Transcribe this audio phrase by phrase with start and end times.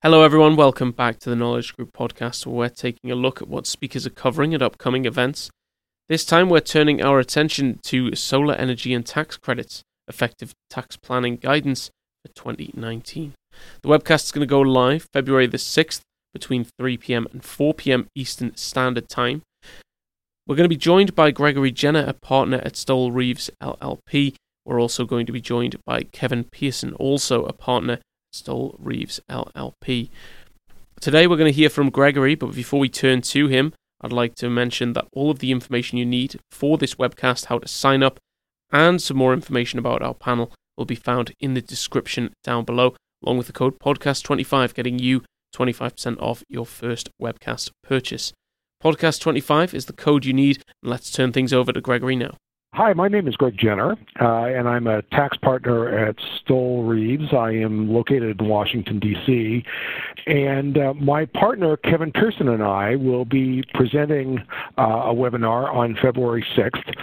[0.00, 0.54] Hello, everyone.
[0.54, 4.06] Welcome back to the Knowledge Group podcast, where we're taking a look at what speakers
[4.06, 5.50] are covering at upcoming events.
[6.08, 11.34] This time, we're turning our attention to solar energy and tax credits, effective tax planning
[11.34, 11.90] guidance
[12.24, 13.32] for 2019.
[13.82, 16.02] The webcast is going to go live February the 6th
[16.32, 17.26] between 3 p.m.
[17.32, 18.06] and 4 p.m.
[18.14, 19.42] Eastern Standard Time.
[20.46, 24.36] We're going to be joined by Gregory Jenner, a partner at Stoel Rives LLP.
[24.64, 27.98] We're also going to be joined by Kevin Pearson, also a partner
[28.42, 30.10] Stoel Rives LLP.
[31.00, 34.34] Today we're going to hear from Gregory, but before we turn to him, I'd like
[34.36, 38.02] to mention that all of the information you need for this webcast, how to sign
[38.02, 38.18] up,
[38.70, 42.94] and some more information about our panel will be found in the description down below,
[43.24, 45.24] along with the code podcast25, getting you
[45.54, 48.32] 25% off your first webcast purchase.
[48.82, 52.36] Podcast25 is the code you need, and let's turn things over to Gregory now.
[52.78, 57.34] Hi, my name is Greg Jenner, uh, and I'm a tax partner at Stoel Rives.
[57.34, 59.64] I am located in Washington, D.C.,
[60.28, 64.38] and uh, my partner, Kevin Pearson, and I will be presenting
[64.78, 66.97] uh, a webinar on February 6th uh,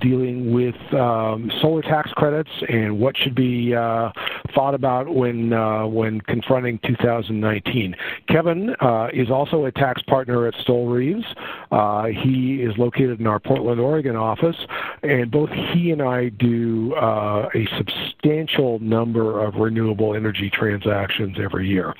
[0.00, 4.10] dealing with um, solar tax credits and what should be uh,
[4.54, 7.96] thought about when, uh, when confronting 2019.
[8.28, 8.74] Kevin
[9.12, 12.16] is also a tax partner at Stoel Rives.
[12.22, 14.56] he is located in our Portland, Oregon office
[15.02, 21.68] and both he and I do uh, a substantial number of renewable energy transactions every
[21.68, 21.94] year.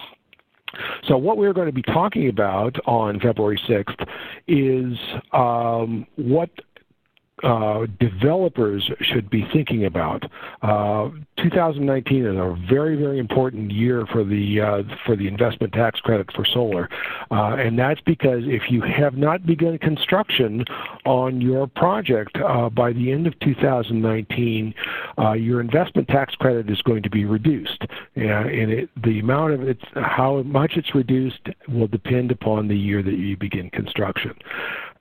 [1.09, 4.07] So what we're going to be talking about on February 6th
[4.47, 4.97] is
[5.33, 6.51] um, what
[7.43, 10.25] uh, developers should be thinking about.
[10.63, 16.01] Uh, 2019 is a very, very important year for the uh, for the investment tax
[16.01, 16.89] credit for solar,
[17.31, 20.65] uh, and that's because if you have not begun construction
[21.07, 24.75] on your project uh, by the end of 2019,
[25.37, 27.85] your investment tax credit is going to be reduced,
[28.17, 33.03] and it, the amount of it, how much it's reduced, will depend upon the year
[33.03, 34.35] that you begin construction.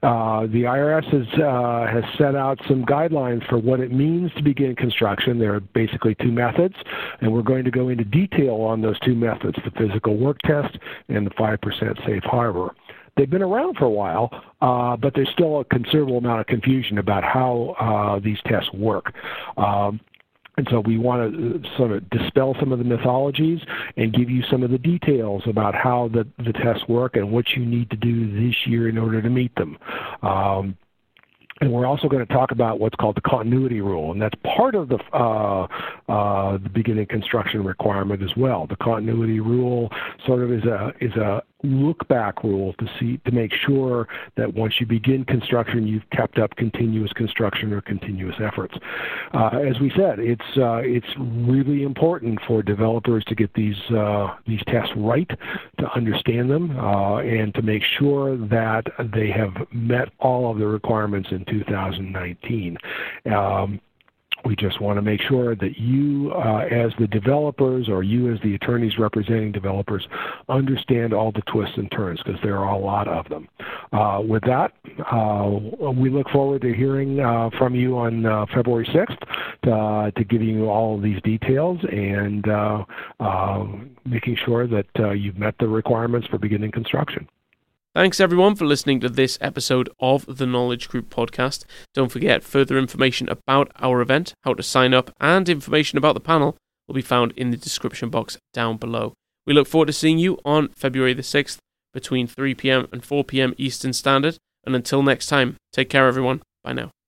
[0.02, 4.42] Uh, the IRS has uh, has set out some guidelines for what it means to
[4.42, 5.40] begin construction.
[5.40, 6.76] There are basically two methods,
[7.20, 10.78] and we're going to go into detail on those two methods: the physical work test
[11.10, 12.74] and the five percent safe harbor.
[13.18, 14.30] They've been around for a while,
[14.62, 19.14] uh, but there's still a considerable amount of confusion about how uh, these tests work.
[19.58, 20.00] Um,
[20.60, 23.62] and so we want to uh, sort of dispel some of the mythologies
[23.96, 27.52] and give you some of the details about how the, the tests work and what
[27.52, 29.78] you need to do this year in order to meet them.
[30.22, 30.78] Um,
[31.62, 34.76] and we're also going to talk about what's called the continuity rule, and that's part
[34.76, 35.68] of the uh,
[36.10, 38.68] uh, the beginning construction requirement as well.
[38.68, 39.90] The continuity rule
[40.26, 44.54] sort of is a is a look back rule to see to make sure that
[44.54, 48.76] once you begin construction, you've kept up continuous construction or continuous efforts.
[49.34, 54.36] Uh, as we said, it's uh, it's really important for developers to get these uh,
[54.48, 55.30] these tests right,
[55.80, 60.68] to understand them, uh, and to make sure that they have met all of the
[60.68, 62.78] requirements in 2019.
[63.26, 63.82] Um,
[64.46, 68.40] we just want to make sure that you, uh, as the developers, or you as
[68.42, 70.08] the attorneys representing developers,
[70.48, 73.48] understand all the twists and turns because there are a lot of them.
[73.92, 74.74] Uh, with that,
[75.12, 75.50] uh,
[75.92, 79.18] we look forward to hearing uh, from you on uh, February 6th
[79.64, 82.46] to, uh, to, giving you all of these details and
[84.06, 84.86] making sure that
[85.18, 87.28] you've met the requirements for beginning construction.
[87.96, 91.66] Thanks everyone for listening to this episode of the Knowledge Group podcast.
[91.96, 96.20] Don't forget, further information about our event, how to sign up, and information about the
[96.20, 96.56] panel
[96.88, 99.14] will be found in the description box down below.
[99.48, 101.58] We look forward to seeing you on February the 6th
[101.92, 104.38] between 3 pm and 4 pm Eastern Standard.
[104.64, 106.44] And until next time, take care everyone.
[106.64, 106.92] Bye now.